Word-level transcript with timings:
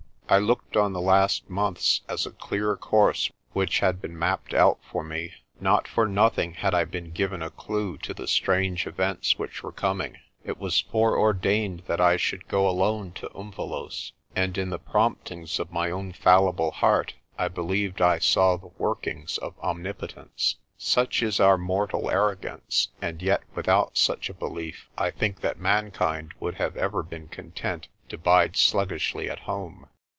I 0.31 0.37
looked 0.39 0.77
on 0.77 0.93
the 0.93 1.01
last 1.01 1.49
months 1.49 2.03
as 2.07 2.25
a 2.25 2.31
clear 2.31 2.77
course 2.77 3.29
which 3.51 3.79
had 3.81 4.01
been 4.01 4.17
mapped 4.17 4.53
out 4.53 4.79
for 4.81 5.03
me. 5.03 5.33
Not 5.59 5.89
for 5.89 6.07
nothing 6.07 6.53
had 6.53 6.73
I 6.73 6.85
been 6.85 7.11
given 7.11 7.41
a 7.43 7.49
clue 7.49 7.97
to 7.97 8.13
the 8.13 8.27
strange 8.29 8.87
events 8.87 9.37
which 9.37 9.61
were 9.61 9.73
coming. 9.73 10.19
It 10.45 10.57
was 10.57 10.79
foreordained 10.79 11.83
that 11.87 11.99
I 11.99 12.15
should 12.15 12.47
go 12.47 12.65
alone 12.69 13.11
to 13.15 13.29
Umvelos', 13.37 14.13
and 14.33 14.57
in 14.57 14.69
the 14.69 14.79
promptings 14.79 15.59
of 15.59 15.73
my 15.73 15.91
own 15.91 16.13
fallible 16.13 16.71
heart 16.71 17.15
I 17.37 17.49
believed 17.49 18.01
I 18.01 18.19
saw 18.19 18.55
the 18.55 18.71
workings 18.77 19.37
of 19.39 19.59
Omnipotence. 19.59 20.55
Such 20.77 21.21
is 21.21 21.41
our 21.41 21.57
mortal 21.57 22.09
arrogance, 22.09 22.87
and 23.01 23.21
yet 23.21 23.41
without 23.53 23.97
such 23.97 24.29
a 24.29 24.33
belief 24.33 24.87
I 24.97 25.11
think 25.11 25.41
that 25.41 25.59
mankind 25.59 26.33
would 26.39 26.55
have 26.55 26.77
ever 26.77 27.03
been 27.03 27.27
content 27.27 27.89
to 28.07 28.17
bide 28.17 28.55
sluggishly 28.55 29.29
at 29.29 29.39
home. 29.39 29.87